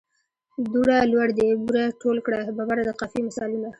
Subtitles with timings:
[0.71, 3.69] دوړه، لوړ دي، بوره، ټول کړه، ببره د قافیې مثالونه.